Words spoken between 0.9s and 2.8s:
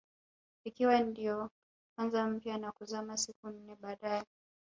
ndio kwanza mpya na